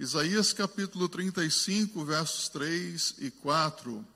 [0.00, 4.06] Isaías capítulo 35, versos 3 e 4.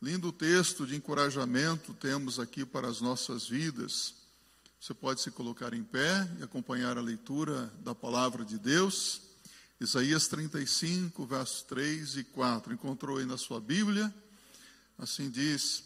[0.00, 4.14] Lindo texto de encorajamento temos aqui para as nossas vidas.
[4.80, 9.20] Você pode se colocar em pé e acompanhar a leitura da palavra de Deus.
[9.78, 12.72] Isaías 35, versos 3 e 4.
[12.72, 14.10] Encontrou aí na sua Bíblia?
[14.96, 15.84] Assim diz: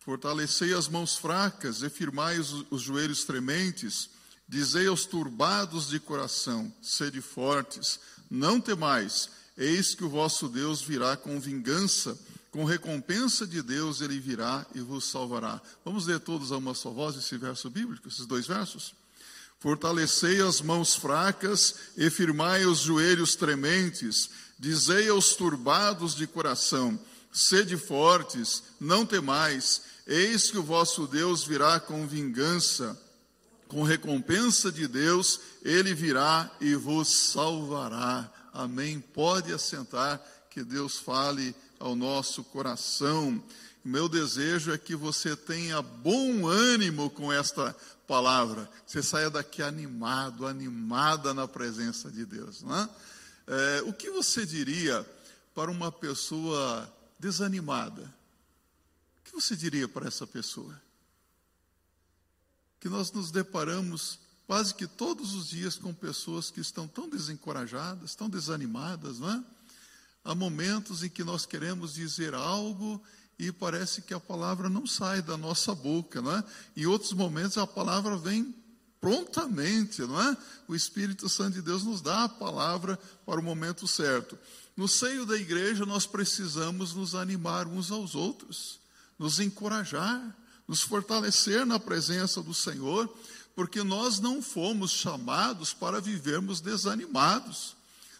[0.00, 4.10] Fortalecei as mãos fracas e firmai os, os joelhos trementes.
[4.48, 8.00] Dizei aos turbados de coração: sede fortes
[8.32, 9.28] não temais,
[9.58, 12.18] eis que o vosso Deus virá com vingança,
[12.50, 15.60] com recompensa de Deus ele virá e vos salvará.
[15.84, 18.94] Vamos ler todos a uma só voz esse verso bíblico, esses dois versos?
[19.60, 26.98] Fortalecei as mãos fracas e firmai os joelhos trementes, dizei aos turbados de coração:
[27.30, 32.98] sede fortes, não temais, eis que o vosso Deus virá com vingança
[33.72, 38.30] com recompensa de Deus, ele virá e vos salvará.
[38.52, 39.00] Amém.
[39.00, 40.20] Pode assentar,
[40.50, 43.42] que Deus fale ao nosso coração.
[43.82, 47.74] Meu desejo é que você tenha bom ânimo com esta
[48.06, 48.68] palavra.
[48.86, 52.62] Você saia daqui animado, animada na presença de Deus.
[52.62, 52.88] Não é?
[53.46, 55.04] É, o que você diria
[55.54, 58.02] para uma pessoa desanimada?
[58.02, 60.78] O que você diria para essa pessoa?
[62.82, 68.16] Que nós nos deparamos quase que todos os dias com pessoas que estão tão desencorajadas,
[68.16, 69.40] tão desanimadas, não é?
[70.24, 73.00] Há momentos em que nós queremos dizer algo
[73.38, 76.44] e parece que a palavra não sai da nossa boca, não é?
[76.76, 78.52] Em outros momentos a palavra vem
[79.00, 80.36] prontamente, não é?
[80.66, 84.36] O Espírito Santo de Deus nos dá a palavra para o momento certo.
[84.76, 88.80] No seio da igreja nós precisamos nos animar uns aos outros,
[89.20, 90.36] nos encorajar,
[90.66, 93.12] nos fortalecer na presença do Senhor,
[93.54, 97.76] porque nós não fomos chamados para vivermos desanimados.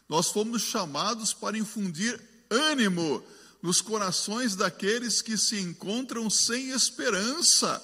[0.08, 2.20] Nós fomos chamados para infundir
[2.50, 3.24] ânimo
[3.62, 7.82] nos corações daqueles que se encontram sem esperança,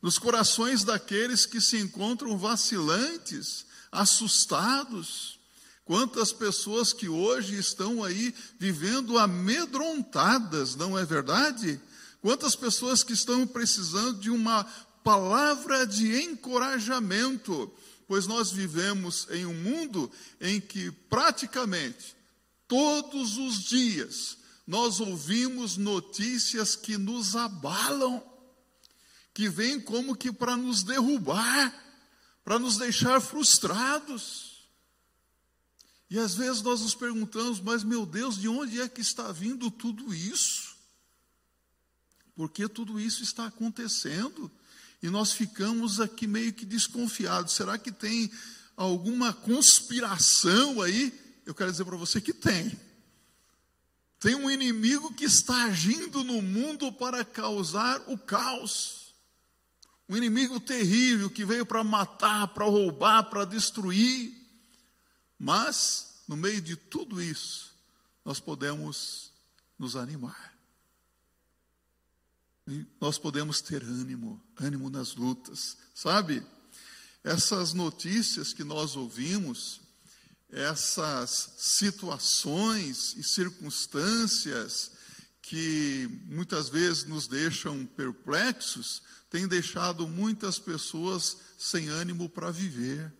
[0.00, 5.38] nos corações daqueles que se encontram vacilantes, assustados.
[5.84, 11.78] Quantas pessoas que hoje estão aí vivendo amedrontadas, não é verdade?
[12.22, 14.62] Quantas pessoas que estão precisando de uma
[15.02, 17.68] palavra de encorajamento,
[18.06, 20.08] pois nós vivemos em um mundo
[20.40, 22.16] em que praticamente
[22.68, 28.22] todos os dias nós ouvimos notícias que nos abalam,
[29.34, 31.74] que vêm como que para nos derrubar,
[32.44, 34.68] para nos deixar frustrados.
[36.08, 39.72] E às vezes nós nos perguntamos, mas meu Deus, de onde é que está vindo
[39.72, 40.71] tudo isso?
[42.34, 44.50] Porque tudo isso está acontecendo
[45.02, 47.54] e nós ficamos aqui meio que desconfiados.
[47.54, 48.30] Será que tem
[48.76, 51.12] alguma conspiração aí?
[51.44, 52.78] Eu quero dizer para você que tem.
[54.20, 59.12] Tem um inimigo que está agindo no mundo para causar o caos.
[60.08, 64.32] Um inimigo terrível que veio para matar, para roubar, para destruir.
[65.36, 67.74] Mas, no meio de tudo isso,
[68.24, 69.32] nós podemos
[69.76, 70.51] nos animar.
[73.00, 76.42] Nós podemos ter ânimo, ânimo nas lutas, sabe?
[77.24, 79.80] Essas notícias que nós ouvimos,
[80.48, 84.92] essas situações e circunstâncias
[85.40, 93.12] que muitas vezes nos deixam perplexos, têm deixado muitas pessoas sem ânimo para viver.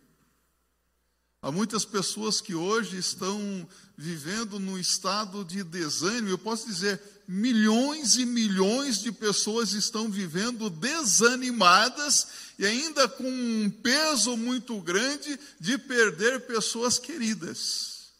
[1.43, 3.67] Há muitas pessoas que hoje estão
[3.97, 6.29] vivendo num estado de desânimo.
[6.29, 12.27] Eu posso dizer, milhões e milhões de pessoas estão vivendo desanimadas
[12.57, 18.13] e ainda com um peso muito grande de perder pessoas queridas.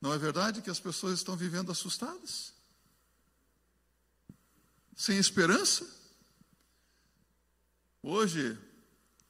[0.00, 2.52] Não é verdade que as pessoas estão vivendo assustadas?
[4.96, 5.86] Sem esperança?
[8.02, 8.58] Hoje,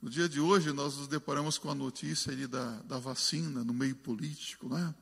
[0.06, 3.74] no dia de hoje, nós nos deparamos com a notícia ali da, da vacina no
[3.74, 4.94] meio político, não é?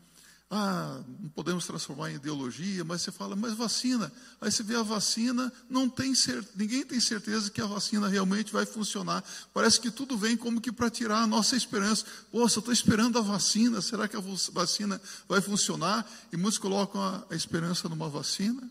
[0.50, 4.10] Ah, não podemos transformar em ideologia, mas você fala, mas vacina.
[4.40, 6.14] Aí você vê a vacina, não tem
[6.56, 9.22] ninguém tem certeza que a vacina realmente vai funcionar.
[9.52, 12.06] Parece que tudo vem como que para tirar a nossa esperança.
[12.32, 14.22] Poxa, estou esperando a vacina, será que a
[14.54, 14.98] vacina
[15.28, 16.10] vai funcionar?
[16.32, 18.70] E muitos colocam a, a esperança numa vacina.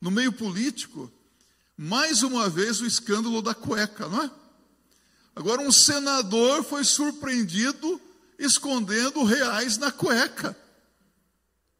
[0.00, 1.12] No meio político,
[1.76, 4.39] mais uma vez o escândalo da cueca, não é?
[5.40, 8.00] Agora, um senador foi surpreendido
[8.38, 10.54] escondendo reais na cueca.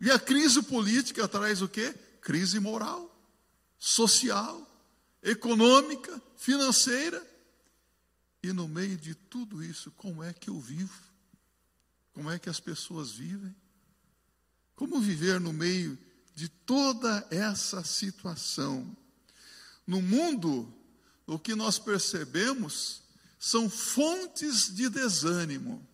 [0.00, 1.94] E a crise política traz o quê?
[2.22, 3.14] Crise moral,
[3.78, 4.66] social,
[5.22, 7.22] econômica, financeira.
[8.42, 11.10] E no meio de tudo isso, como é que eu vivo?
[12.14, 13.54] como é que as pessoas vivem?
[14.74, 15.98] Como viver no meio
[16.34, 18.96] de toda essa situação?
[19.86, 20.72] No mundo,
[21.26, 23.02] o que nós percebemos
[23.40, 25.88] são fontes de desânimo.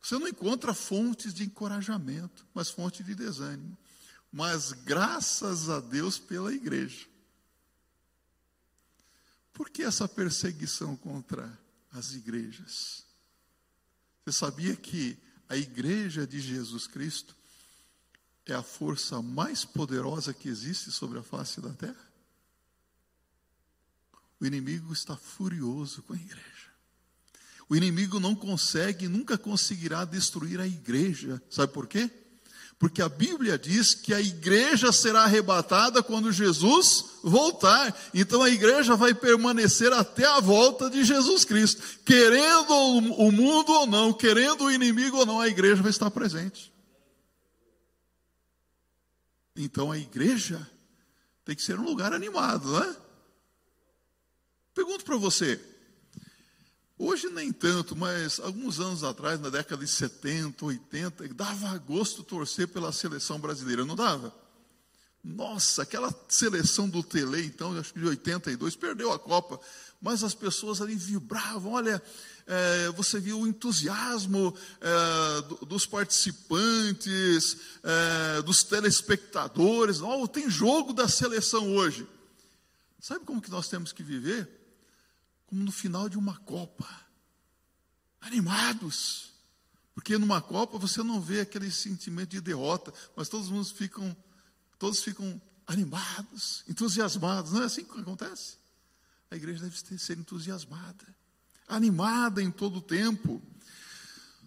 [0.00, 3.76] Você não encontra fontes de encorajamento, mas fonte de desânimo.
[4.32, 7.06] Mas graças a Deus pela igreja.
[9.52, 11.60] Por que essa perseguição contra
[11.92, 13.04] as igrejas?
[14.24, 15.18] Você sabia que
[15.50, 17.36] a igreja de Jesus Cristo
[18.46, 22.09] é a força mais poderosa que existe sobre a face da terra?
[24.40, 26.44] O inimigo está furioso com a igreja.
[27.68, 31.40] O inimigo não consegue, nunca conseguirá destruir a igreja.
[31.50, 32.10] Sabe por quê?
[32.80, 37.94] Porque a Bíblia diz que a igreja será arrebatada quando Jesus voltar.
[38.14, 41.82] Então a igreja vai permanecer até a volta de Jesus Cristo.
[42.06, 46.72] Querendo o mundo ou não, querendo o inimigo ou não, a igreja vai estar presente.
[49.54, 50.66] Então a igreja
[51.44, 53.09] tem que ser um lugar animado, não é?
[54.74, 55.60] Pergunto para você.
[57.02, 62.68] Hoje nem tanto, mas alguns anos atrás, na década de 70, 80, dava gosto torcer
[62.68, 64.34] pela seleção brasileira, não dava?
[65.24, 69.58] Nossa, aquela seleção do Tele, então, acho que de 82, perdeu a Copa,
[70.00, 71.72] mas as pessoas ali vibravam.
[71.72, 72.02] Olha,
[72.46, 80.02] é, você viu o entusiasmo é, dos participantes, é, dos telespectadores.
[80.02, 82.06] Oh, tem jogo da seleção hoje.
[82.98, 84.59] Sabe como que nós temos que viver?
[85.50, 86.88] Como no final de uma Copa,
[88.20, 89.32] animados.
[89.92, 94.16] Porque numa Copa você não vê aquele sentimento de derrota, mas todos mundo ficam,
[94.78, 97.50] todos ficam animados, entusiasmados.
[97.50, 98.58] Não é assim que acontece?
[99.28, 101.04] A igreja deve ser entusiasmada,
[101.66, 103.42] animada em todo o tempo.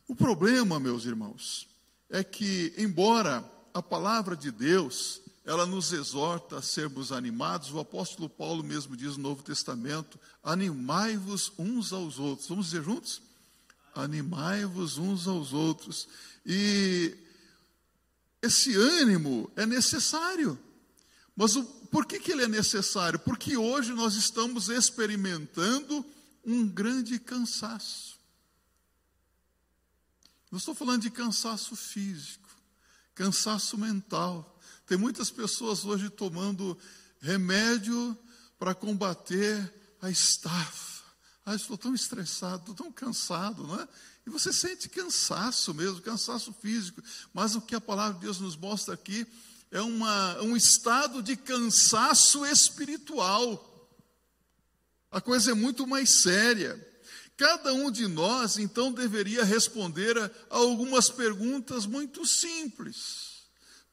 [0.07, 1.67] O problema, meus irmãos,
[2.09, 7.71] é que, embora a palavra de Deus ela nos exorta a sermos animados.
[7.71, 12.47] O apóstolo Paulo mesmo diz no Novo Testamento: animai-vos uns aos outros.
[12.47, 13.21] Vamos dizer juntos?
[13.93, 16.07] Animai-vos uns aos outros.
[16.45, 17.15] E
[18.41, 20.57] esse ânimo é necessário.
[21.35, 23.19] Mas o, por que, que ele é necessário?
[23.19, 26.05] Porque hoje nós estamos experimentando
[26.45, 28.17] um grande cansaço.
[30.49, 32.47] Não estou falando de cansaço físico,
[33.15, 34.52] cansaço mental
[34.85, 36.77] tem muitas pessoas hoje tomando
[37.19, 38.17] remédio
[38.59, 41.03] para combater a estafa.
[41.45, 43.87] Ah, estou tão estressado, estou tão cansado, não é?
[44.25, 47.01] E você sente cansaço mesmo, cansaço físico.
[47.33, 49.25] Mas o que a palavra de Deus nos mostra aqui
[49.71, 53.69] é uma, um estado de cansaço espiritual.
[55.11, 56.79] A coisa é muito mais séria.
[57.35, 63.32] Cada um de nós, então, deveria responder a, algumas perguntas muito simples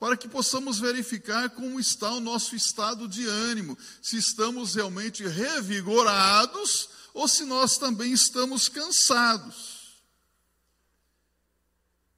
[0.01, 6.89] para que possamos verificar como está o nosso estado de ânimo, se estamos realmente revigorados
[7.13, 10.01] ou se nós também estamos cansados.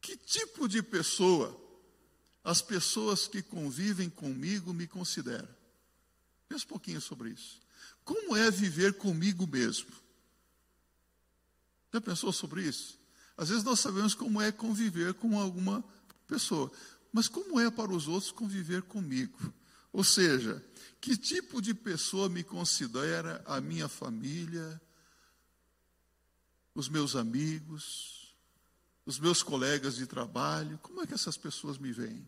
[0.00, 1.60] Que tipo de pessoa
[2.44, 5.48] as pessoas que convivem comigo me consideram?
[6.48, 7.60] Pensa um pouquinho sobre isso.
[8.04, 9.90] Como é viver comigo mesmo?
[11.92, 12.96] Já pensou sobre isso?
[13.36, 15.84] Às vezes nós sabemos como é conviver com alguma
[16.28, 16.70] pessoa,
[17.12, 19.38] mas como é para os outros conviver comigo?
[19.92, 20.64] Ou seja,
[21.00, 24.80] que tipo de pessoa me considera a minha família,
[26.74, 28.34] os meus amigos,
[29.04, 30.78] os meus colegas de trabalho?
[30.78, 32.26] Como é que essas pessoas me veem?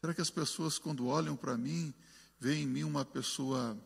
[0.00, 1.92] Será que as pessoas, quando olham para mim,
[2.38, 3.76] veem em mim uma pessoa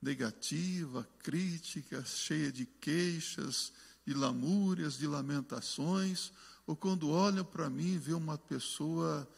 [0.00, 3.72] negativa, crítica, cheia de queixas,
[4.06, 6.32] de lamúrias, de lamentações?
[6.66, 9.28] Ou quando olham para mim e vê uma pessoa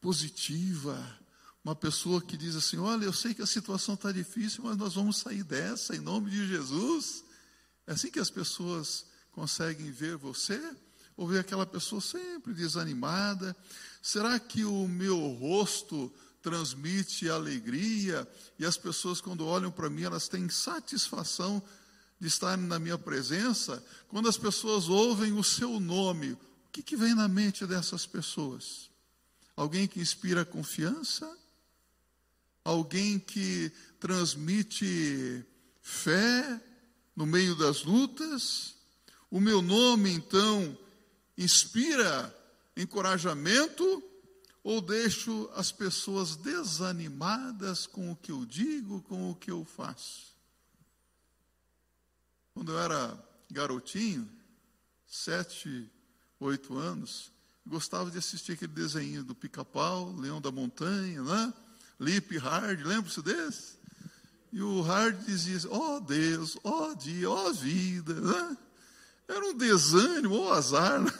[0.00, 1.18] positiva,
[1.64, 4.94] uma pessoa que diz assim: Olha, eu sei que a situação está difícil, mas nós
[4.94, 7.24] vamos sair dessa em nome de Jesus.
[7.86, 10.60] É assim que as pessoas conseguem ver você?
[11.16, 13.54] Ou ver aquela pessoa sempre desanimada?
[14.00, 18.26] Será que o meu rosto transmite alegria
[18.58, 21.62] e as pessoas, quando olham para mim, elas têm satisfação
[22.20, 26.38] de estar na minha presença, quando as pessoas ouvem o seu nome, o
[26.70, 28.90] que, que vem na mente dessas pessoas?
[29.56, 31.28] Alguém que inspira confiança?
[32.62, 35.44] Alguém que transmite
[35.80, 36.60] fé
[37.16, 38.74] no meio das lutas?
[39.30, 40.76] O meu nome, então,
[41.38, 42.36] inspira
[42.76, 44.02] encorajamento
[44.62, 50.30] ou deixo as pessoas desanimadas com o que eu digo, com o que eu faço?
[52.60, 53.18] Quando eu era
[53.50, 54.30] garotinho,
[55.06, 55.90] sete,
[56.38, 57.32] oito anos,
[57.66, 61.54] gostava de assistir aquele desenho do pica-pau, Leão da Montanha, né?
[61.98, 63.78] Lip Hard, lembra-se desse?
[64.52, 68.58] E o Hard dizia, ó oh Deus, ó oh dia, ó oh vida, né?
[69.26, 71.12] Era um desânimo, ó azar, né?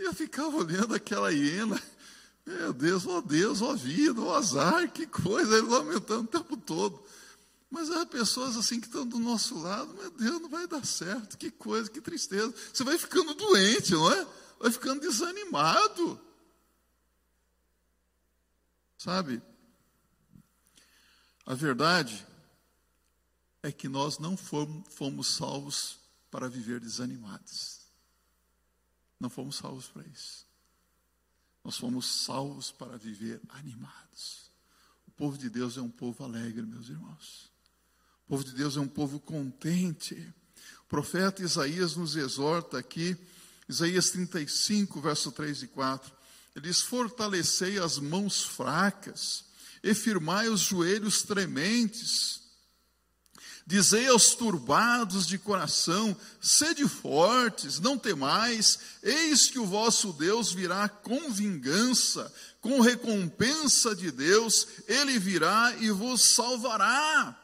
[0.00, 1.82] Eu ficava olhando aquela hiena,
[2.44, 7.02] meu Deus, ó Deus, ó vida, ó azar, que coisa, ele lamentando o tempo todo.
[7.72, 11.38] Mas há pessoas assim que estão do nosso lado, meu Deus, não vai dar certo,
[11.38, 12.54] que coisa, que tristeza.
[12.70, 14.26] Você vai ficando doente, não é?
[14.60, 16.20] Vai ficando desanimado.
[18.98, 19.42] Sabe?
[21.46, 22.26] A verdade
[23.62, 25.98] é que nós não fomos salvos
[26.30, 27.80] para viver desanimados.
[29.18, 30.46] Não fomos salvos para isso.
[31.64, 34.52] Nós fomos salvos para viver animados.
[35.06, 37.50] O povo de Deus é um povo alegre, meus irmãos.
[38.32, 40.14] Povo de Deus é um povo contente.
[40.86, 43.14] O profeta Isaías nos exorta aqui,
[43.68, 46.10] Isaías 35, verso 3 e 4.
[46.56, 49.44] Ele diz: Fortalecei as mãos fracas
[49.82, 52.40] e firmai os joelhos trementes.
[53.66, 60.88] Dizei aos turbados de coração: sede fortes, não temais, eis que o vosso Deus virá
[60.88, 67.41] com vingança, com recompensa de Deus, ele virá e vos salvará.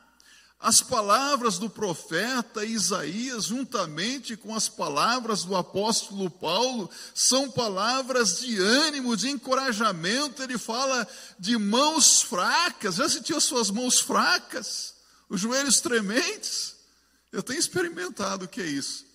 [0.60, 8.58] As palavras do profeta Isaías, juntamente com as palavras do apóstolo Paulo, são palavras de
[8.58, 10.42] ânimo, de encorajamento.
[10.42, 11.06] Ele fala
[11.38, 12.96] de mãos fracas.
[12.96, 14.94] Já sentiu as suas mãos fracas?
[15.28, 16.74] Os joelhos trementes?
[17.30, 19.07] Eu tenho experimentado o que é isso.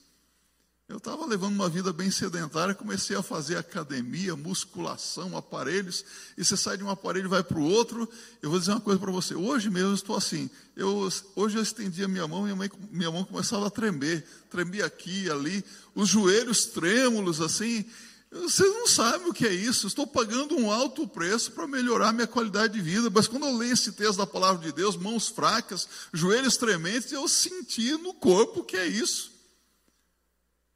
[0.90, 6.04] Eu estava levando uma vida bem sedentária, comecei a fazer academia, musculação, aparelhos,
[6.38, 8.08] e você sai de um aparelho e vai para o outro.
[8.42, 9.34] Eu vou dizer uma coisa para você.
[9.34, 10.50] Hoje mesmo eu estou assim.
[10.76, 14.28] Eu, hoje eu estendi a minha mão e minha, minha mão começava a tremer.
[14.50, 15.64] Tremia aqui, ali,
[15.96, 17.86] os joelhos trêmulos, assim.
[18.30, 19.88] Vocês não sabem o que é isso.
[19.88, 23.10] estou pagando um alto preço para melhorar minha qualidade de vida.
[23.10, 27.26] Mas quando eu leio esse texto da palavra de Deus, mãos fracas, joelhos trementes, eu
[27.30, 29.33] senti no corpo o que é isso.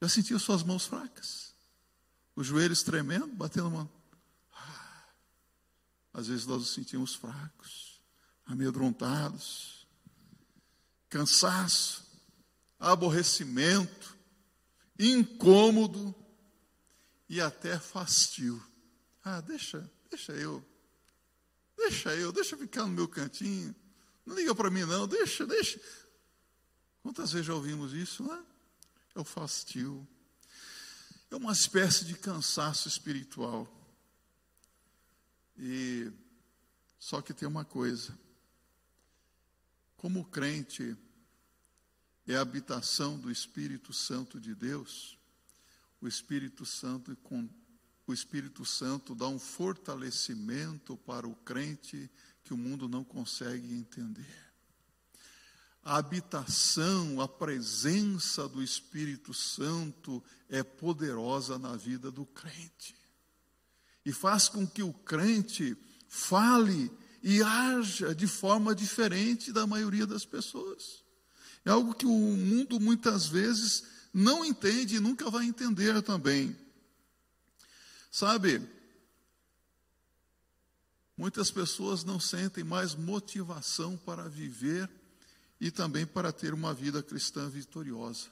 [0.01, 1.55] Já sentiu suas mãos fracas?
[2.35, 3.89] Os joelhos tremendo, batendo a mão.
[4.53, 5.03] Ah,
[6.13, 7.99] às vezes nós nos sentimos fracos,
[8.45, 9.87] amedrontados,
[11.09, 12.05] cansaço,
[12.79, 14.15] aborrecimento,
[14.99, 16.13] incômodo
[17.27, 18.63] e até fastio.
[19.23, 20.63] Ah, deixa, deixa eu.
[21.75, 23.75] Deixa eu, deixa eu ficar no meu cantinho.
[24.25, 25.79] Não liga para mim não, deixa, deixa.
[27.01, 28.56] Quantas vezes já ouvimos isso, não
[29.17, 29.19] é?
[29.19, 30.07] o fastio,
[31.29, 33.67] é uma espécie de cansaço espiritual.
[35.57, 36.11] E
[36.99, 38.17] só que tem uma coisa:
[39.97, 40.95] como crente
[42.27, 45.17] é a habitação do Espírito Santo de Deus,
[45.99, 47.17] o Espírito Santo
[48.05, 52.09] o Espírito Santo dá um fortalecimento para o crente
[52.41, 54.46] que o mundo não consegue entender
[55.87, 62.93] a habitação, a presença do Espírito Santo é poderosa na vida do crente.
[64.05, 65.77] E faz com que o crente
[66.09, 66.91] fale
[67.23, 71.05] e haja de forma diferente da maioria das pessoas.
[71.63, 76.53] É algo que o mundo muitas vezes não entende e nunca vai entender também.
[78.11, 78.61] Sabe,
[81.15, 84.89] muitas pessoas não sentem mais motivação para viver
[85.59, 88.27] e também para ter uma vida cristã vitoriosa.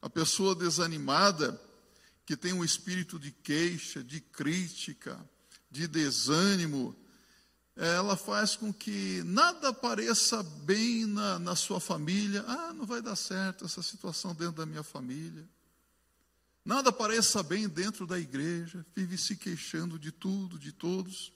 [0.00, 1.60] A pessoa desanimada,
[2.24, 5.18] que tem um espírito de queixa, de crítica,
[5.70, 6.96] de desânimo,
[7.74, 12.44] ela faz com que nada pareça bem na, na sua família.
[12.46, 15.48] Ah, não vai dar certo essa situação dentro da minha família.
[16.64, 21.32] Nada pareça bem dentro da igreja, vive se queixando de tudo, de todos.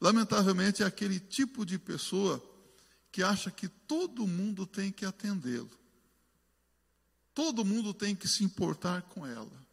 [0.00, 2.38] Lamentavelmente, é aquele tipo de pessoa
[3.10, 5.70] que acha que todo mundo tem que atendê-lo.
[7.34, 9.66] Todo mundo tem que se importar com ela.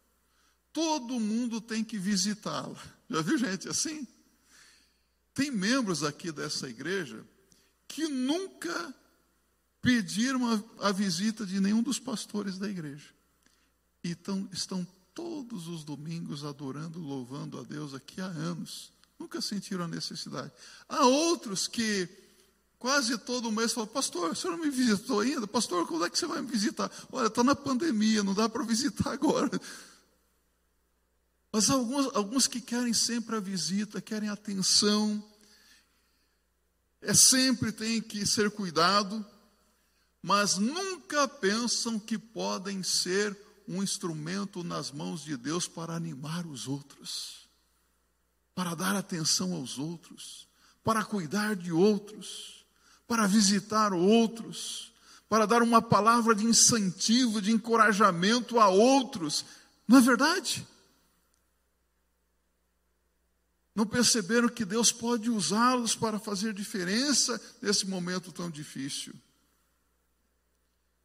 [0.72, 2.80] Todo mundo tem que visitá-la.
[3.08, 4.06] Já viu gente assim?
[5.34, 7.24] Tem membros aqui dessa igreja
[7.88, 8.94] que nunca
[9.80, 13.14] pediram a, a visita de nenhum dos pastores da igreja.
[14.02, 18.92] E tão, estão todos os domingos adorando, louvando a Deus aqui há anos.
[19.18, 20.52] Nunca sentiram a necessidade.
[20.88, 22.08] Há outros que
[22.86, 25.44] Quase todo mês fala, pastor, o senhor não me visitou ainda?
[25.44, 26.88] Pastor, quando é que você vai me visitar?
[27.10, 29.50] Olha, está na pandemia, não dá para visitar agora.
[31.50, 35.20] Mas alguns, alguns que querem sempre a visita, querem atenção,
[37.00, 39.26] é sempre tem que ser cuidado,
[40.22, 46.68] mas nunca pensam que podem ser um instrumento nas mãos de Deus para animar os
[46.68, 47.48] outros,
[48.54, 50.46] para dar atenção aos outros,
[50.84, 52.55] para cuidar de outros,
[53.06, 54.92] para visitar outros,
[55.28, 59.44] para dar uma palavra de incentivo, de encorajamento a outros.
[59.86, 60.66] Não é verdade?
[63.74, 69.12] Não perceberam que Deus pode usá-los para fazer diferença nesse momento tão difícil.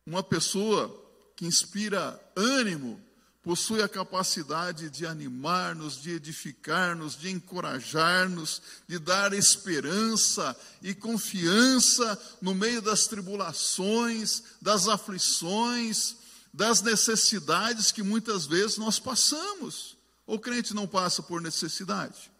[0.05, 0.89] Uma pessoa
[1.35, 3.01] que inspira ânimo
[3.43, 12.53] possui a capacidade de animar-nos, de edificar-nos, de encorajar-nos, de dar esperança e confiança no
[12.53, 16.17] meio das tribulações, das aflições,
[16.53, 19.97] das necessidades que muitas vezes nós passamos.
[20.27, 22.31] O crente não passa por necessidade?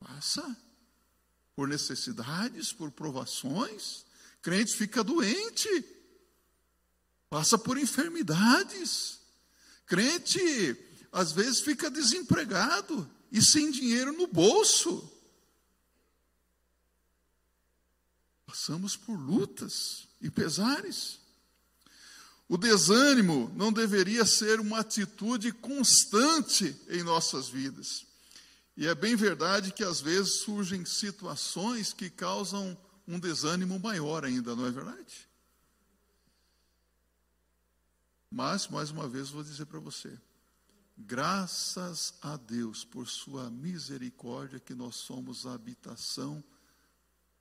[0.00, 0.56] Passa
[1.54, 4.04] por necessidades, por provações.
[4.42, 5.68] Crente fica doente,
[7.30, 9.23] passa por enfermidades.
[9.86, 10.76] Crente,
[11.12, 15.10] às vezes, fica desempregado e sem dinheiro no bolso.
[18.46, 21.18] Passamos por lutas e pesares.
[22.48, 28.06] O desânimo não deveria ser uma atitude constante em nossas vidas.
[28.76, 32.76] E é bem verdade que às vezes surgem situações que causam
[33.06, 35.28] um desânimo maior ainda, não é verdade?
[38.34, 40.20] Mas, mais uma vez, vou dizer para você:
[40.98, 46.42] graças a Deus por Sua misericórdia, que nós somos a habitação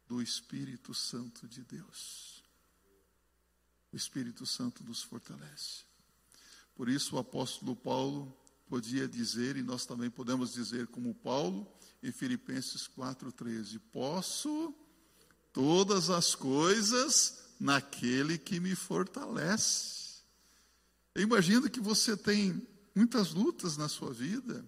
[0.07, 2.43] do Espírito Santo de Deus.
[3.91, 5.83] O Espírito Santo nos fortalece.
[6.75, 8.31] Por isso, o apóstolo Paulo
[8.67, 11.67] podia dizer, e nós também podemos dizer como Paulo,
[12.03, 14.71] em Filipenses 4,13: Posso
[15.51, 20.02] todas as coisas naquele que me fortalece.
[21.15, 24.65] Eu imagino que você tem muitas lutas na sua vida,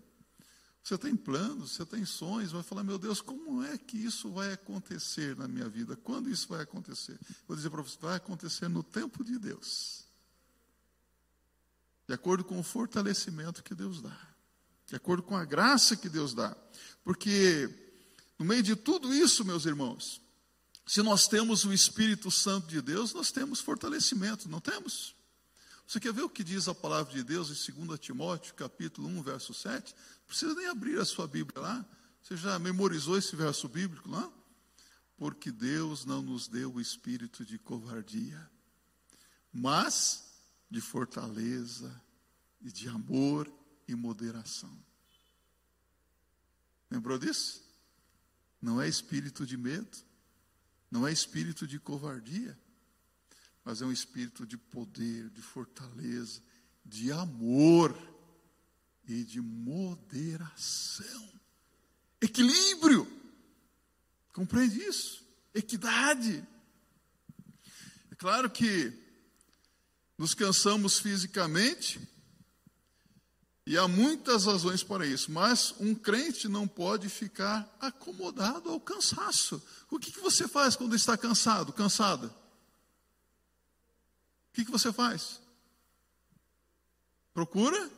[0.84, 4.54] você tem planos, você tem sonhos, vai falar, meu Deus, como é que isso vai
[4.54, 5.96] acontecer na minha vida?
[5.96, 7.20] Quando isso vai acontecer?
[7.48, 10.06] Vou dizer para você, vai acontecer no tempo de Deus
[12.08, 14.18] de acordo com o fortalecimento que Deus dá,
[14.86, 16.56] de acordo com a graça que Deus dá.
[17.04, 17.70] Porque
[18.38, 20.22] no meio de tudo isso, meus irmãos,
[20.86, 25.16] se nós temos o Espírito Santo de Deus, nós temos fortalecimento, não temos?
[25.88, 29.22] Você quer ver o que diz a palavra de Deus em 2 Timóteo, capítulo 1,
[29.22, 29.94] verso 7?
[29.94, 31.86] Não precisa nem abrir a sua Bíblia lá.
[32.22, 34.32] Você já memorizou esse verso bíblico lá?
[35.16, 38.50] Porque Deus não nos deu o espírito de covardia,
[39.54, 40.26] mas
[40.70, 42.02] de fortaleza
[42.60, 43.52] e de amor
[43.88, 44.76] e moderação.
[46.90, 47.64] Lembrou disso?
[48.60, 49.98] Não é espírito de medo,
[50.90, 52.58] não é espírito de covardia,
[53.66, 56.40] mas é um espírito de poder, de fortaleza,
[56.86, 57.98] de amor
[59.08, 61.34] e de moderação.
[62.22, 63.12] Equilíbrio.
[64.32, 65.26] Compreende isso?
[65.52, 66.48] Equidade.
[68.12, 68.94] É claro que
[70.16, 72.00] nos cansamos fisicamente,
[73.66, 79.62] e há muitas razões para isso, mas um crente não pode ficar acomodado ao cansaço.
[79.90, 82.45] O que, que você faz quando está cansado, cansada?
[84.56, 85.40] Que, que você faz?
[87.34, 87.92] Procura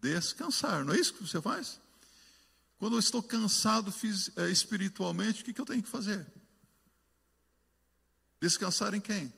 [0.00, 1.80] descansar, não é isso que você faz?
[2.78, 3.92] Quando eu estou cansado
[4.36, 6.26] eh, espiritualmente, o que, que eu tenho que fazer?
[8.40, 9.32] Descansar em quem?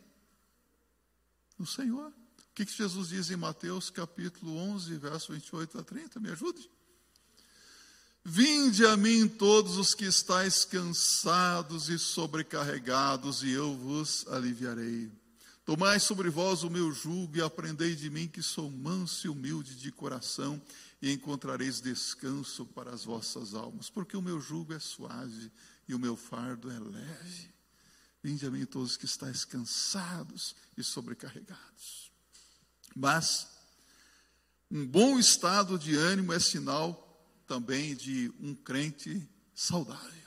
[1.63, 2.09] no Senhor.
[2.09, 6.21] O que, que Jesus diz em Mateus capítulo 11, verso 28 a 30?
[6.21, 6.69] Me ajude.
[8.25, 15.11] Vinde a mim todos os que estáis cansados e sobrecarregados, e eu vos aliviarei.
[15.65, 19.77] Tomai sobre vós o meu jugo e aprendei de mim, que sou manso e humilde
[19.77, 20.61] de coração,
[21.01, 25.53] e encontrareis descanso para as vossas almas, porque o meu jugo é suave
[25.87, 27.53] e o meu fardo é leve.
[28.23, 32.11] Vinde a mim todos que estáis cansados e sobrecarregados.
[32.95, 33.49] Mas
[34.71, 37.09] um bom estado de ânimo é sinal
[37.47, 40.23] também de um crente saudável.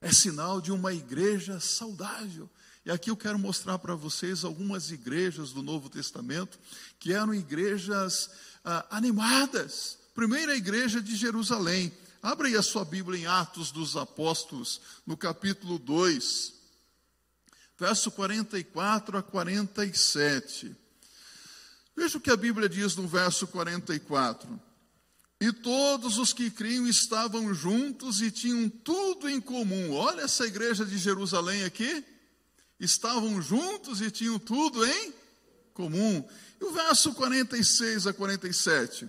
[0.00, 2.50] É sinal de uma igreja saudável.
[2.86, 6.56] E aqui eu quero mostrar para vocês algumas igrejas do Novo Testamento
[7.00, 8.30] que eram igrejas
[8.64, 9.98] ah, animadas.
[10.14, 11.92] Primeira igreja de Jerusalém.
[12.22, 16.54] Abra aí a sua Bíblia em Atos dos Apóstolos, no capítulo 2
[17.76, 20.74] verso 44 a 47.
[21.96, 24.60] Veja o que a Bíblia diz no verso 44.
[25.40, 29.92] E todos os que criam estavam juntos e tinham tudo em comum.
[29.92, 32.15] Olha essa igreja de Jerusalém aqui.
[32.78, 35.14] Estavam juntos e tinham tudo em
[35.72, 36.24] comum.
[36.60, 39.08] E o verso 46 a 47.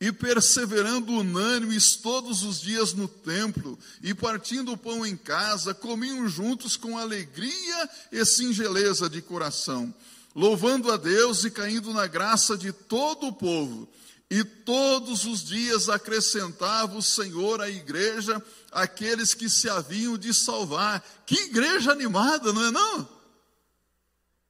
[0.00, 6.28] E perseverando unânimes todos os dias no templo, e partindo o pão em casa, comiam
[6.28, 9.94] juntos com alegria e singeleza de coração,
[10.34, 13.88] louvando a Deus e caindo na graça de todo o povo.
[14.30, 18.42] E todos os dias acrescentava o Senhor à igreja
[18.74, 21.00] aqueles que se haviam de salvar.
[21.24, 23.08] Que igreja animada, não é não?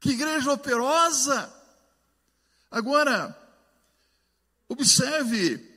[0.01, 1.53] Que igreja operosa.
[2.71, 3.37] Agora,
[4.69, 5.73] observe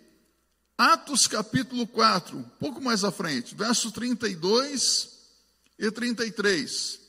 [0.77, 5.09] Atos capítulo 4, um pouco mais à frente, verso 32
[5.77, 6.99] e 33.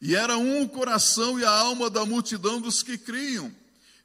[0.00, 3.52] E era um o coração e a alma da multidão dos que criam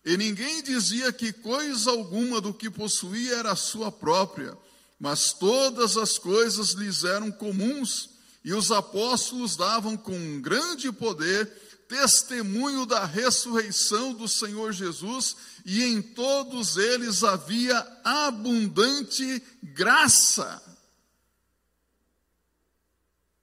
[0.08, 4.58] e ninguém dizia que coisa alguma do que possuía era sua própria,
[5.00, 8.10] mas todas as coisas lhes eram comuns,
[8.44, 11.46] e os apóstolos davam com grande poder
[11.88, 20.62] testemunho da ressurreição do Senhor Jesus, e em todos eles havia abundante graça.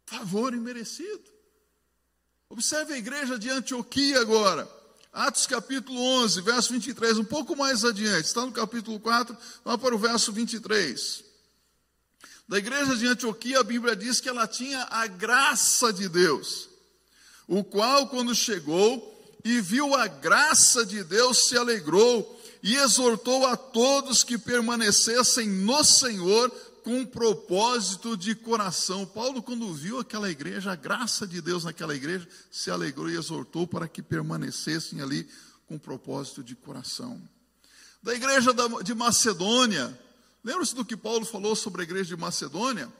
[0.06, 1.24] Favor imerecido.
[2.48, 4.68] Observe a igreja de Antioquia agora.
[5.12, 9.94] Atos capítulo 11, verso 23, um pouco mais adiante, está no capítulo 4, vamos para
[9.94, 11.23] o verso 23.
[12.46, 16.68] Da igreja de Antioquia, a Bíblia diz que ela tinha a graça de Deus,
[17.48, 23.56] o qual, quando chegou e viu a graça de Deus, se alegrou e exortou a
[23.56, 26.50] todos que permanecessem no Senhor
[26.82, 29.06] com um propósito de coração.
[29.06, 33.66] Paulo, quando viu aquela igreja, a graça de Deus naquela igreja, se alegrou e exortou
[33.66, 35.26] para que permanecessem ali
[35.66, 37.20] com um propósito de coração.
[38.02, 38.50] Da igreja
[38.82, 39.98] de Macedônia,
[40.44, 42.92] lembra-se do que Paulo falou sobre a igreja de Macedônia?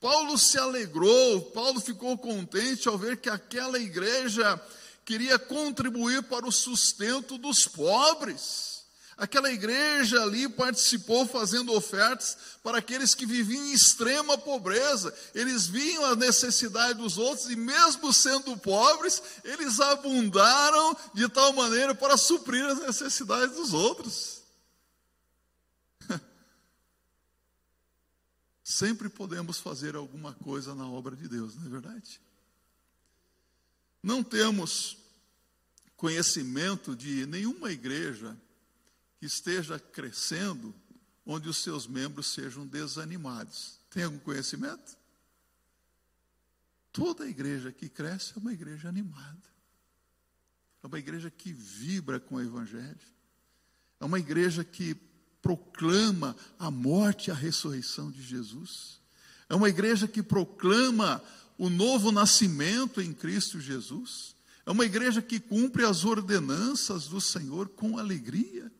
[0.00, 4.60] Paulo se alegrou, Paulo ficou contente ao ver que aquela igreja
[5.04, 8.78] queria contribuir para o sustento dos pobres.
[9.16, 15.12] Aquela igreja ali participou fazendo ofertas para aqueles que viviam em extrema pobreza.
[15.34, 21.96] Eles viam a necessidade dos outros e, mesmo sendo pobres, eles abundaram de tal maneira
[21.96, 24.38] para suprir as necessidades dos outros.
[28.78, 32.20] Sempre podemos fazer alguma coisa na obra de Deus, não é verdade?
[34.00, 34.96] Não temos
[35.96, 38.40] conhecimento de nenhuma igreja
[39.18, 40.72] que esteja crescendo,
[41.26, 43.80] onde os seus membros sejam desanimados.
[43.90, 44.96] Tem algum conhecimento?
[46.92, 49.42] Toda igreja que cresce é uma igreja animada.
[50.84, 52.96] É uma igreja que vibra com o Evangelho.
[53.98, 54.94] É uma igreja que
[55.42, 59.00] proclama a morte e a ressurreição de Jesus.
[59.48, 61.22] É uma igreja que proclama
[61.56, 64.34] o novo nascimento em Cristo Jesus.
[64.66, 68.70] É uma igreja que cumpre as ordenanças do Senhor com alegria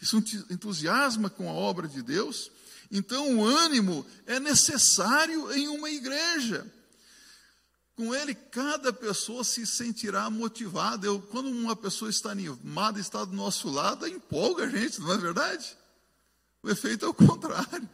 [0.00, 0.16] que se
[0.50, 2.50] entusiasma com a obra de Deus.
[2.90, 6.66] Então, o ânimo é necessário em uma igreja.
[8.00, 11.06] Com ele, cada pessoa se sentirá motivada.
[11.06, 15.18] Eu, quando uma pessoa está animada, está do nosso lado, empolga a gente, não é
[15.18, 15.76] verdade?
[16.62, 17.86] O efeito é o contrário.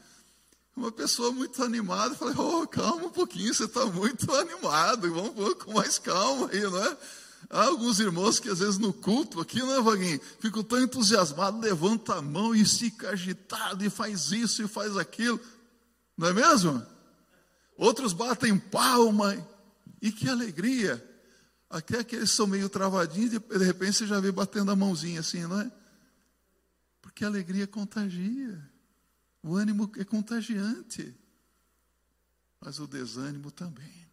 [0.77, 5.73] Uma pessoa muito animada, fala, oh, calma um pouquinho, você está muito animado, vamos com
[5.73, 6.97] mais calma aí, não é?
[7.51, 10.21] Há alguns irmãos que às vezes no culto aqui, né, Vaguinho?
[10.39, 15.41] Ficam tão entusiasmados, levanta a mão e fica agitado e faz isso e faz aquilo.
[16.17, 16.81] Não é mesmo?
[17.77, 19.56] Outros batem palma.
[20.01, 21.05] E que alegria.
[21.69, 25.61] Até aqueles são meio travadinhos de repente você já vê batendo a mãozinha assim, não
[25.61, 25.73] é?
[27.03, 28.71] Porque a alegria contagia.
[29.43, 31.15] O ânimo é contagiante.
[32.61, 34.07] Mas o desânimo também.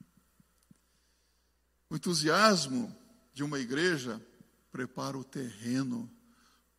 [1.89, 2.95] O entusiasmo
[3.33, 4.21] de uma igreja
[4.71, 6.11] prepara o terreno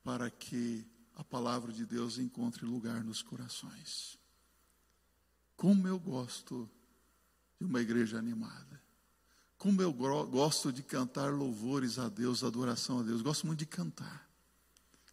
[0.02, 0.84] para que
[1.16, 4.18] a palavra de Deus encontre lugar nos corações.
[5.56, 6.68] Como eu gosto
[7.58, 8.83] de uma igreja animada.
[9.64, 13.22] Como eu gosto de cantar louvores a Deus, adoração a Deus.
[13.22, 14.28] Gosto muito de cantar.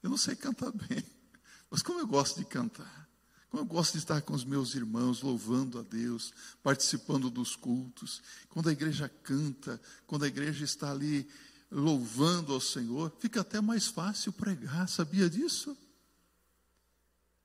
[0.04, 1.06] Eu não sei cantar bem,
[1.72, 3.10] mas como eu gosto de cantar.
[3.50, 8.22] Como eu gosto de estar com os meus irmãos, louvando a Deus, participando dos cultos.
[8.50, 11.26] Quando a igreja canta, quando a igreja está ali
[11.72, 15.78] louvando ao Senhor, fica até mais fácil pregar, sabia disso?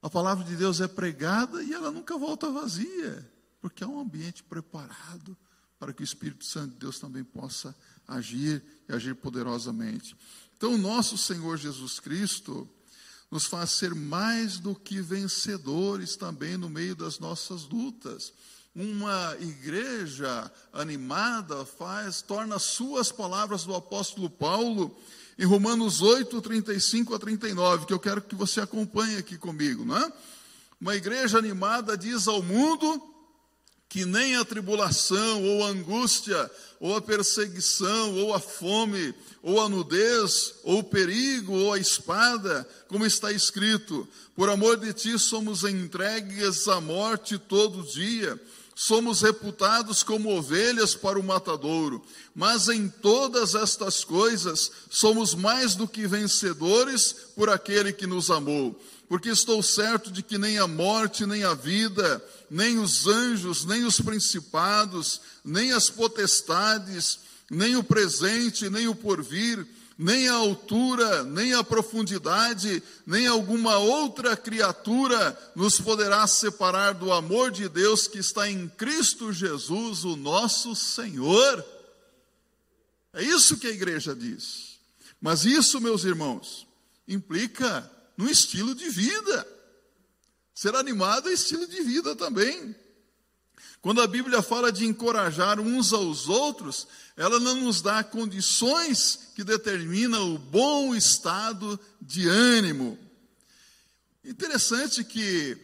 [0.02, 4.42] A palavra de Deus é pregada e ela nunca volta vazia, porque é um ambiente
[4.42, 5.38] preparado
[5.78, 7.74] para que o Espírito Santo de Deus também possa
[8.06, 10.16] agir e agir poderosamente.
[10.56, 12.68] Então, o nosso Senhor Jesus Cristo,
[13.30, 18.32] nos faz ser mais do que vencedores também no meio das nossas lutas.
[18.74, 24.94] uma igreja animada faz, torna suas palavras do apóstolo Paulo
[25.38, 29.96] em Romanos 8, 35 a 39, que eu quero que você acompanhe aqui comigo, não
[29.96, 30.12] é?
[30.78, 33.02] Uma igreja animada diz ao mundo
[33.88, 39.68] que nem a tribulação, ou a angústia, ou a perseguição, ou a fome, ou a
[39.68, 45.64] nudez, ou o perigo, ou a espada, como está escrito: por amor de ti somos
[45.64, 48.40] entregues à morte todo dia
[48.78, 55.88] somos reputados como ovelhas para o matadouro, mas em todas estas coisas somos mais do
[55.88, 58.78] que vencedores por aquele que nos amou.
[59.08, 63.84] Porque estou certo de que nem a morte, nem a vida, nem os anjos, nem
[63.84, 69.66] os principados, nem as potestades, nem o presente, nem o porvir,
[69.98, 77.50] nem a altura, nem a profundidade, nem alguma outra criatura nos poderá separar do amor
[77.50, 81.64] de Deus que está em Cristo Jesus, o nosso Senhor.
[83.14, 84.78] É isso que a igreja diz.
[85.20, 86.66] Mas isso, meus irmãos,
[87.08, 89.46] implica no estilo de vida.
[90.54, 92.74] Ser animado é estilo de vida também.
[93.80, 99.44] Quando a Bíblia fala de encorajar uns aos outros, ela não nos dá condições que
[99.44, 102.98] determinam o bom estado de ânimo.
[104.24, 105.56] Interessante que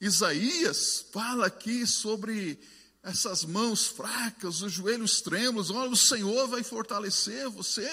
[0.00, 2.58] Isaías fala aqui sobre
[3.02, 5.70] essas mãos fracas, os joelhos trêmulos.
[5.70, 7.88] Olha, o Senhor vai fortalecer você.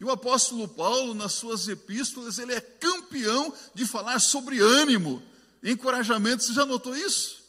[0.00, 5.22] E o apóstolo Paulo, nas suas epístolas, ele é campeão de falar sobre ânimo,
[5.62, 6.42] encorajamento.
[6.42, 7.40] Você já notou isso?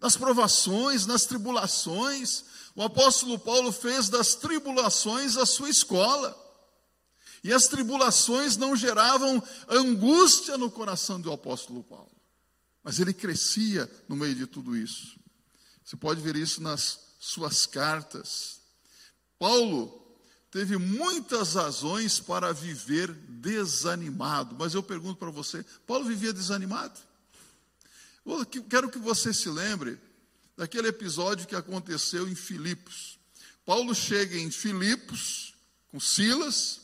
[0.00, 2.44] nas provações, nas tribulações.
[2.74, 6.36] O apóstolo Paulo fez das tribulações a sua escola.
[7.42, 12.10] E as tribulações não geravam angústia no coração do apóstolo Paulo.
[12.82, 15.18] Mas ele crescia no meio de tudo isso.
[15.84, 18.60] Você pode ver isso nas suas cartas.
[19.38, 20.05] Paulo
[20.56, 24.56] teve muitas razões para viver desanimado.
[24.58, 26.98] Mas eu pergunto para você: Paulo vivia desanimado?
[28.70, 29.98] Quero que você se lembre
[30.56, 33.18] daquele episódio que aconteceu em Filipos.
[33.66, 35.52] Paulo chega em Filipos
[35.88, 36.80] com Silas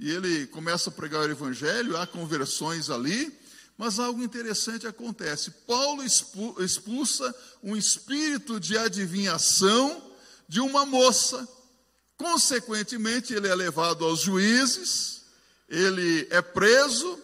[0.00, 3.32] e ele começa a pregar o evangelho, há conversões ali,
[3.76, 5.52] mas algo interessante acontece.
[5.68, 7.32] Paulo expulsa
[7.62, 10.02] um espírito de adivinhação
[10.48, 11.46] de uma moça.
[12.18, 15.22] Consequentemente, ele é levado aos juízes,
[15.68, 17.18] ele é preso,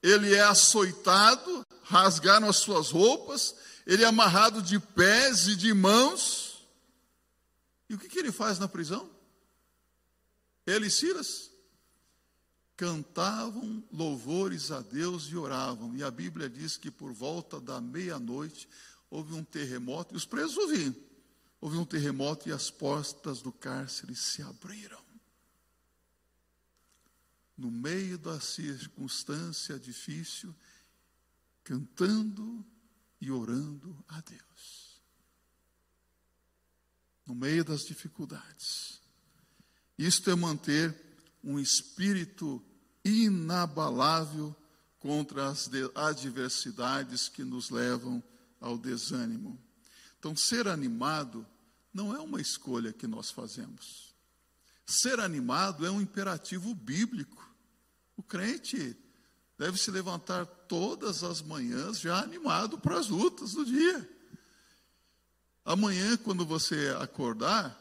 [0.00, 6.64] ele é açoitado, rasgaram as suas roupas, ele é amarrado de pés e de mãos.
[7.90, 9.10] E o que, que ele faz na prisão?
[10.64, 11.50] Ele e Silas
[12.76, 15.96] cantavam louvores a Deus e oravam.
[15.96, 18.68] E a Bíblia diz que por volta da meia-noite
[19.10, 21.07] houve um terremoto, e os presos ouviram.
[21.60, 25.02] Houve um terremoto e as portas do cárcere se abriram.
[27.56, 30.54] No meio da circunstância difícil,
[31.64, 32.64] cantando
[33.20, 35.02] e orando a Deus.
[37.26, 39.00] No meio das dificuldades.
[39.98, 40.94] Isto é manter
[41.42, 42.64] um espírito
[43.04, 44.54] inabalável
[45.00, 48.22] contra as adversidades que nos levam
[48.60, 49.58] ao desânimo.
[50.18, 51.46] Então, ser animado
[51.92, 54.14] não é uma escolha que nós fazemos.
[54.86, 57.46] Ser animado é um imperativo bíblico.
[58.16, 58.96] O crente
[59.58, 64.08] deve se levantar todas as manhãs já animado para as lutas do dia.
[65.64, 67.76] Amanhã, quando você acordar,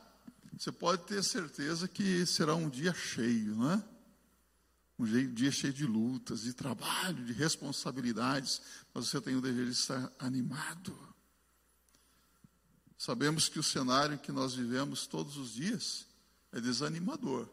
[0.58, 3.84] você pode ter certeza que será um dia cheio, não é?
[5.00, 8.62] Um dia cheio de lutas, de trabalho, de responsabilidades,
[8.94, 11.07] mas você tem o dever de estar animado.
[12.98, 16.08] Sabemos que o cenário que nós vivemos todos os dias
[16.52, 17.48] é desanimador.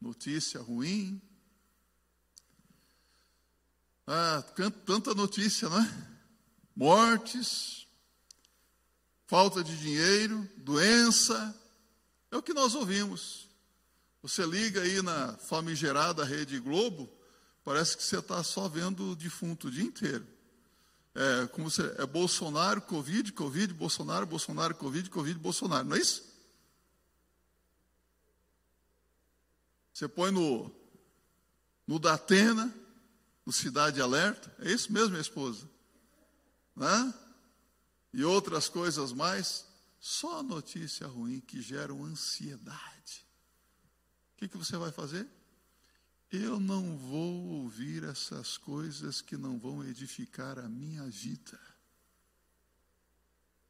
[0.00, 1.20] Notícia ruim,
[4.06, 4.42] ah,
[4.84, 6.08] tanta notícia, não é?
[6.74, 7.86] Mortes,
[9.28, 11.54] falta de dinheiro, doença,
[12.28, 13.48] é o que nós ouvimos.
[14.20, 17.08] Você liga aí na famigerada Rede Globo,
[17.62, 20.26] parece que você está só vendo o defunto o dia inteiro.
[21.14, 26.30] É, como você, é Bolsonaro, Covid, Covid, Bolsonaro, Bolsonaro, Covid, Covid, Bolsonaro, não é isso?
[29.92, 30.70] Você põe no,
[31.86, 32.72] no Datena,
[33.44, 35.68] no Cidade Alerta, é isso mesmo, minha esposa?
[36.76, 37.14] Né?
[38.12, 39.66] E outras coisas mais,
[40.00, 43.26] só notícia ruim que geram ansiedade.
[44.34, 45.28] O que, que você vai fazer?
[46.30, 51.58] Eu não vou ouvir essas coisas que não vão edificar a minha vida.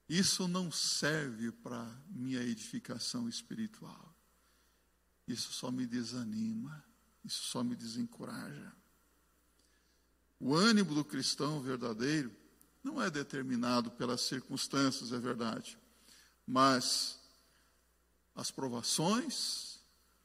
[0.06, 4.14] Isso não serve para minha edificação espiritual.
[5.26, 6.84] Isso só me desanima,
[7.24, 8.72] isso só me desencoraja.
[10.38, 12.34] O ânimo do cristão verdadeiro
[12.82, 15.78] não é determinado pelas circunstâncias, é verdade,
[16.46, 17.18] mas
[18.34, 19.78] as provações,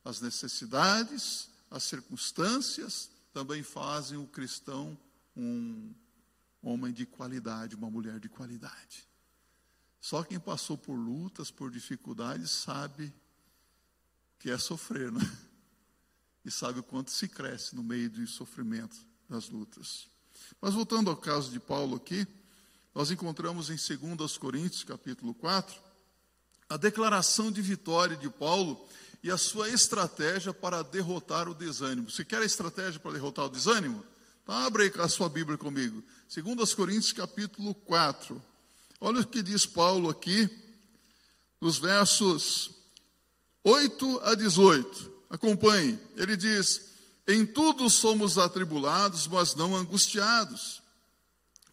[0.04, 4.98] as necessidades, as circunstâncias também fazem o cristão
[5.36, 5.94] um
[6.64, 9.06] homem de qualidade, uma mulher de qualidade.
[10.00, 13.14] Só quem passou por lutas, por dificuldades, sabe
[14.40, 15.20] que é sofrer, né?
[16.46, 18.96] E sabe o quanto se cresce no meio do sofrimento,
[19.28, 20.08] das lutas.
[20.62, 22.26] Mas voltando ao caso de Paulo aqui,
[22.94, 25.78] nós encontramos em 2 Coríntios, capítulo 4,
[26.70, 28.88] a declaração de vitória de Paulo
[29.26, 32.12] e a sua estratégia para derrotar o desânimo.
[32.12, 34.06] Você quer a estratégia para derrotar o desânimo?
[34.44, 36.04] Então, abre a sua Bíblia comigo.
[36.32, 38.40] 2 Coríntios, capítulo 4.
[39.02, 40.48] Olha o que diz Paulo aqui,
[41.60, 42.70] nos versos
[43.64, 45.12] 8 a 18.
[45.32, 46.00] Acompanhe.
[46.16, 46.92] Ele diz:
[47.28, 50.84] Em tudo somos atribulados, mas não angustiados,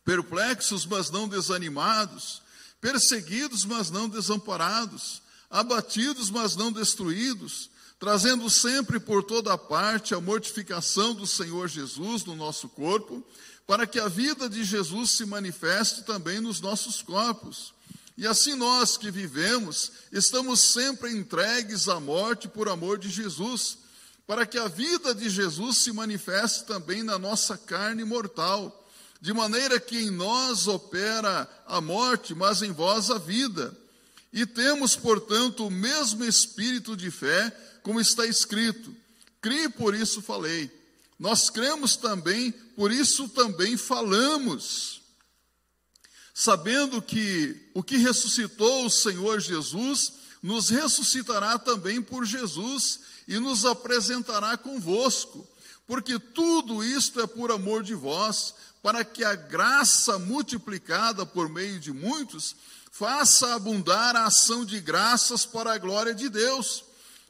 [0.03, 2.41] perplexos, mas não desanimados,
[2.81, 5.22] perseguidos, mas não desamparados
[5.53, 7.69] abatidos, mas não destruídos,
[8.01, 13.23] trazendo sempre por toda parte a mortificação do Senhor Jesus no nosso corpo,
[13.67, 17.75] para que a vida de Jesus se manifeste também nos nossos corpos.
[18.17, 23.79] E assim nós que vivemos, estamos sempre entregues à morte por amor de Jesus,
[24.27, 28.89] para que a vida de Jesus se manifeste também na nossa carne mortal,
[29.21, 33.82] de maneira que em nós opera a morte, mas em vós a vida.
[34.33, 37.51] E temos, portanto, o mesmo espírito de fé,
[37.83, 38.95] como está escrito:
[39.41, 40.71] Crie, por isso falei.
[41.19, 45.03] Nós cremos também, por isso também falamos.
[46.35, 53.65] Sabendo que o que ressuscitou o Senhor Jesus, nos ressuscitará também por Jesus e nos
[53.65, 55.47] apresentará convosco.
[55.87, 61.79] Porque tudo isto é por amor de vós, para que a graça multiplicada por meio
[61.79, 62.57] de muitos
[62.93, 66.85] faça abundar a ação de graças para a glória de Deus.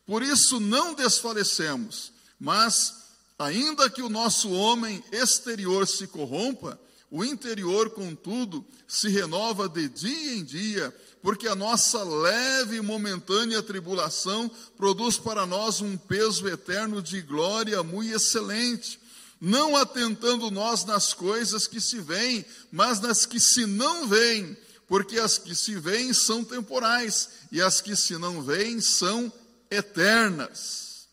[0.05, 2.93] Por isso não desfalecemos, mas,
[3.39, 10.35] ainda que o nosso homem exterior se corrompa, o interior, contudo, se renova de dia
[10.35, 17.01] em dia, porque a nossa leve e momentânea tribulação produz para nós um peso eterno
[17.01, 18.99] de glória muito excelente,
[19.41, 24.57] não atentando nós nas coisas que se veem, mas nas que se não veem
[24.93, 29.33] porque as que se veem são temporais e as que se não veem são
[29.71, 31.09] eternas.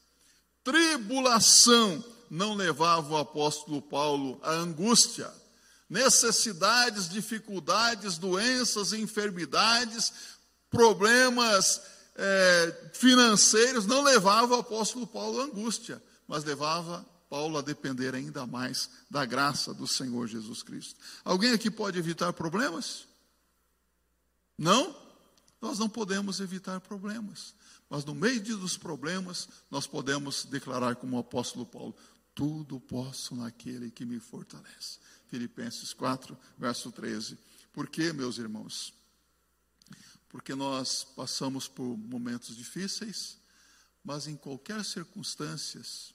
[0.65, 5.31] Tribulação não levava o apóstolo Paulo à angústia.
[5.89, 10.11] Necessidades, dificuldades, doenças, enfermidades,
[10.69, 11.79] problemas
[12.17, 18.45] é, financeiros não levava o apóstolo Paulo à angústia, mas levava Paulo a depender ainda
[18.45, 20.99] mais da graça do Senhor Jesus Cristo.
[21.23, 23.07] Alguém aqui pode evitar problemas?
[24.59, 24.93] Não,
[25.61, 27.55] nós não podemos evitar problemas.
[27.89, 31.95] Mas no meio dos problemas, nós podemos declarar como o apóstolo Paulo:
[32.35, 34.99] tudo posso naquele que me fortalece.
[35.27, 37.37] Filipenses 4, verso 13.
[37.71, 38.93] Por quê, meus irmãos?
[40.27, 43.37] Porque nós passamos por momentos difíceis,
[44.03, 46.13] mas em qualquer circunstâncias,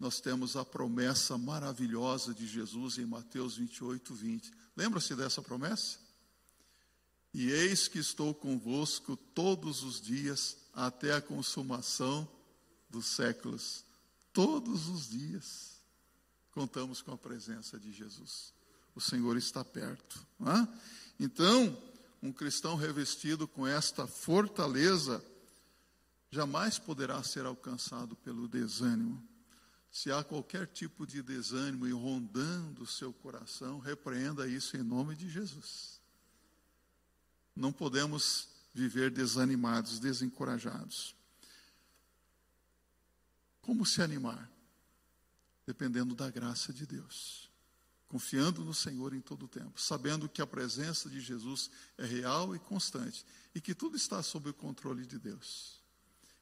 [0.00, 4.52] nós temos a promessa maravilhosa de Jesus em Mateus 28, 20.
[4.74, 6.03] Lembra-se dessa promessa?
[7.34, 12.28] E eis que estou convosco todos os dias até a consumação
[12.88, 13.84] dos séculos.
[14.32, 15.82] Todos os dias
[16.52, 18.54] contamos com a presença de Jesus.
[18.94, 20.24] O Senhor está perto.
[20.42, 20.78] É?
[21.18, 21.76] Então,
[22.22, 25.22] um cristão revestido com esta fortaleza
[26.30, 29.20] jamais poderá ser alcançado pelo desânimo.
[29.90, 35.16] Se há qualquer tipo de desânimo e rondando o seu coração, repreenda isso em nome
[35.16, 35.93] de Jesus.
[37.54, 41.14] Não podemos viver desanimados, desencorajados.
[43.62, 44.50] Como se animar?
[45.66, 47.48] Dependendo da graça de Deus.
[48.08, 52.54] Confiando no Senhor em todo o tempo, sabendo que a presença de Jesus é real
[52.54, 53.24] e constante
[53.54, 55.80] e que tudo está sob o controle de Deus.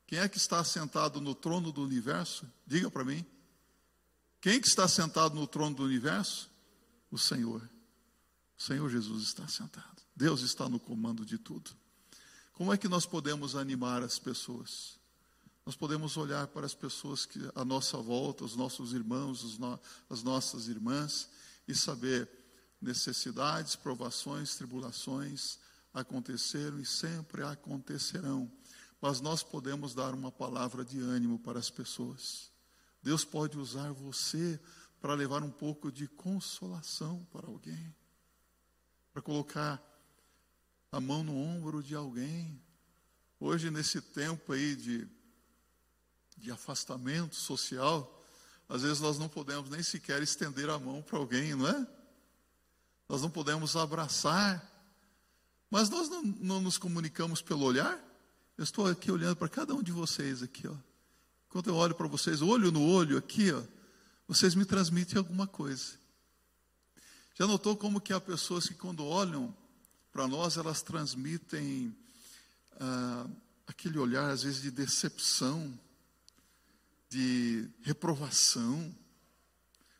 [0.06, 2.46] Quem é que está sentado no trono do universo?
[2.66, 3.24] Diga para mim.
[4.40, 6.50] Quem que está sentado no trono do universo?
[7.10, 7.62] O Senhor.
[8.58, 10.01] O Senhor Jesus está sentado.
[10.14, 11.70] Deus está no comando de tudo.
[12.52, 15.00] Como é que nós podemos animar as pessoas?
[15.64, 20.22] Nós podemos olhar para as pessoas que à nossa volta, os nossos irmãos, no, as
[20.22, 21.28] nossas irmãs,
[21.66, 22.28] e saber
[22.80, 25.58] necessidades, provações, tribulações,
[25.94, 28.50] aconteceram e sempre acontecerão.
[29.00, 32.50] Mas nós podemos dar uma palavra de ânimo para as pessoas.
[33.02, 34.60] Deus pode usar você
[35.00, 37.94] para levar um pouco de consolação para alguém,
[39.12, 39.91] para colocar
[40.92, 42.60] a mão no ombro de alguém.
[43.40, 45.08] Hoje, nesse tempo aí de,
[46.36, 48.22] de afastamento social,
[48.68, 51.86] às vezes nós não podemos nem sequer estender a mão para alguém, não é?
[53.08, 54.62] Nós não podemos abraçar,
[55.70, 57.98] mas nós não, não nos comunicamos pelo olhar.
[58.58, 60.76] Eu estou aqui olhando para cada um de vocês aqui, ó.
[61.48, 63.62] Enquanto eu olho para vocês, olho no olho aqui, ó,
[64.28, 65.98] vocês me transmitem alguma coisa.
[67.34, 69.54] Já notou como que há pessoas que quando olham
[70.12, 71.96] para nós, elas transmitem
[72.78, 73.26] ah,
[73.66, 75.78] aquele olhar, às vezes, de decepção,
[77.08, 78.94] de reprovação,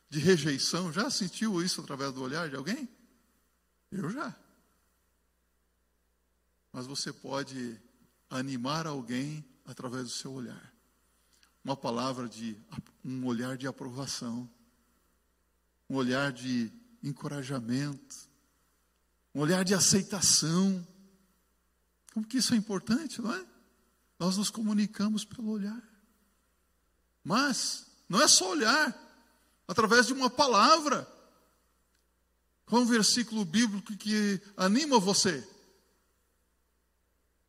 [0.09, 0.93] de rejeição.
[0.93, 2.87] Já sentiu isso através do olhar de alguém?
[3.91, 4.35] Eu já.
[6.71, 7.79] Mas você pode
[8.29, 10.73] animar alguém através do seu olhar
[11.63, 12.57] uma palavra de
[13.03, 14.49] um olhar de aprovação,
[15.89, 18.29] um olhar de encorajamento,
[19.33, 20.85] um olhar de aceitação.
[22.13, 23.45] Como que isso é importante, não é?
[24.19, 25.81] Nós nos comunicamos pelo olhar.
[27.23, 28.95] Mas não é só olhar,
[29.67, 31.07] através de uma palavra.
[32.65, 35.47] Qual é um versículo bíblico que anima você?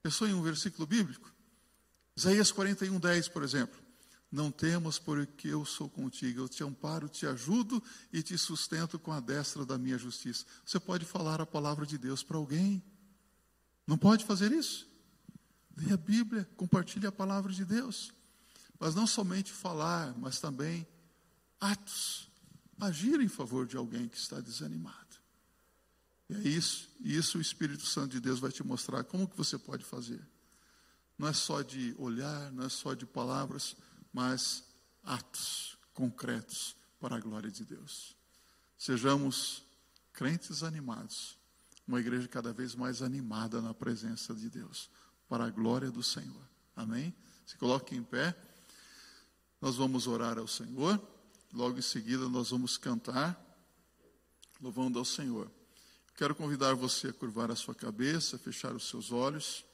[0.02, 1.32] Pensou em um versículo bíblico?
[2.16, 3.83] Isaías 41, 10, por exemplo.
[4.34, 6.40] Não temas, porque eu sou contigo.
[6.40, 7.80] Eu te amparo, te ajudo
[8.12, 10.44] e te sustento com a destra da minha justiça.
[10.66, 12.82] Você pode falar a palavra de Deus para alguém?
[13.86, 14.88] Não pode fazer isso?
[15.76, 18.12] Leia a Bíblia, compartilhe a palavra de Deus.
[18.80, 20.84] Mas não somente falar, mas também
[21.60, 22.28] atos.
[22.80, 24.98] Agir em favor de alguém que está desanimado.
[26.28, 29.36] E é isso, e isso o Espírito Santo de Deus vai te mostrar como que
[29.36, 30.20] você pode fazer.
[31.16, 33.76] Não é só de olhar, não é só de palavras,
[34.14, 34.64] mas
[35.02, 38.16] atos concretos para a glória de Deus.
[38.78, 39.64] Sejamos
[40.12, 41.36] crentes animados,
[41.86, 44.88] uma igreja cada vez mais animada na presença de Deus,
[45.28, 46.48] para a glória do Senhor.
[46.76, 47.12] Amém?
[47.44, 48.34] Se coloque em pé,
[49.60, 51.02] nós vamos orar ao Senhor,
[51.52, 53.38] logo em seguida nós vamos cantar,
[54.60, 55.50] louvando ao Senhor.
[56.16, 59.64] Quero convidar você a curvar a sua cabeça, fechar os seus olhos.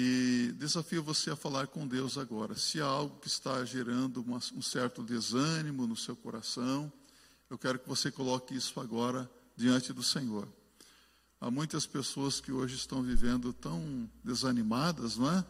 [0.00, 2.54] E desafio você a falar com Deus agora.
[2.54, 6.92] Se há algo que está gerando uma, um certo desânimo no seu coração,
[7.50, 10.46] eu quero que você coloque isso agora diante do Senhor.
[11.40, 15.44] Há muitas pessoas que hoje estão vivendo tão desanimadas, não é?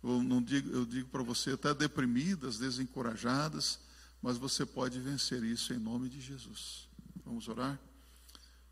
[0.00, 3.80] Eu, não digo, eu digo para você até deprimidas, desencorajadas,
[4.22, 6.88] mas você pode vencer isso em nome de Jesus.
[7.26, 7.76] Vamos orar?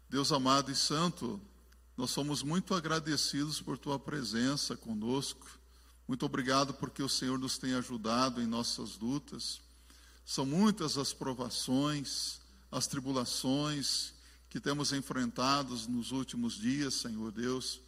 [0.08, 1.40] Deus amado e santo,
[1.96, 5.46] nós somos muito agradecidos por tua presença conosco.
[6.06, 9.60] Muito obrigado porque o Senhor nos tem ajudado em nossas lutas.
[10.24, 12.40] São muitas as provações,
[12.70, 14.12] as tribulações
[14.50, 17.80] que temos enfrentados nos últimos dias, Senhor Deus.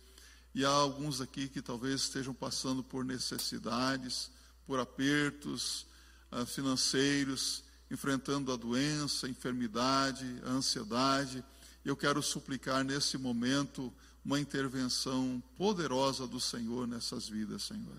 [0.55, 4.31] E há alguns aqui que talvez estejam passando por necessidades,
[4.67, 5.87] por apertos
[6.33, 11.45] uh, financeiros, enfrentando a doença, a enfermidade, a ansiedade.
[11.89, 13.91] Eu quero suplicar nesse momento
[14.23, 17.97] uma intervenção poderosa do Senhor nessas vidas, Senhor.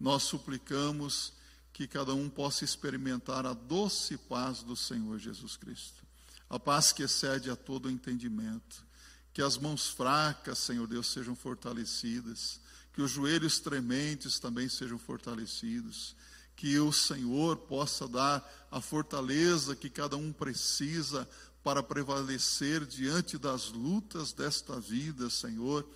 [0.00, 1.32] Nós suplicamos
[1.72, 6.04] que cada um possa experimentar a doce paz do Senhor Jesus Cristo.
[6.50, 8.84] A paz que excede a todo entendimento.
[9.32, 12.58] Que as mãos fracas, Senhor Deus, sejam fortalecidas.
[12.92, 16.16] Que os joelhos trementes também sejam fortalecidos.
[16.56, 21.28] Que o Senhor possa dar a fortaleza que cada um precisa
[21.62, 25.88] para prevalecer diante das lutas desta vida, Senhor,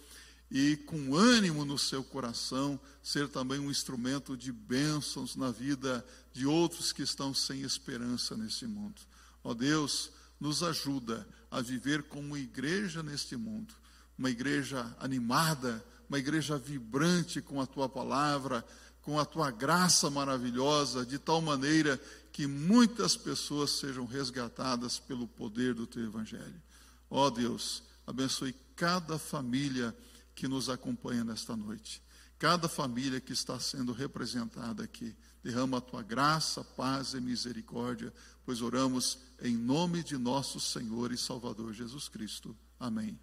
[0.51, 6.47] e com ânimo no seu coração, ser também um instrumento de bênçãos na vida de
[6.47, 9.01] outros que estão sem esperança nesse mundo.
[9.43, 13.75] Ó Deus, nos ajuda a viver como igreja neste mundo,
[14.19, 18.65] uma igreja animada, uma igreja vibrante com a tua palavra,
[19.03, 22.01] com a tua graça maravilhosa, de tal maneira
[22.37, 26.63] que muitas pessoas sejam resgatadas pelo poder do teu evangelho.
[27.09, 29.97] Ó oh Deus, abençoe cada família
[30.35, 32.03] que nos acompanha nesta noite,
[32.39, 35.17] cada família que está sendo representada aqui.
[35.43, 38.13] Derrama a tua graça, paz e misericórdia,
[38.45, 42.55] pois oramos em nome de nosso Senhor e Salvador Jesus Cristo.
[42.79, 43.19] Amém.